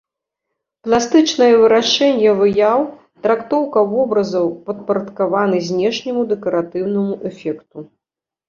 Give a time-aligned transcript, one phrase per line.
[0.85, 2.79] Пластычнае вырашэнне выяў,
[3.27, 7.77] трактоўка вобразаў падпарадкаваны знешняму дэкаратыўнаму эфекту.